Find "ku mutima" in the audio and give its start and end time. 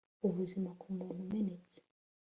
0.79-1.19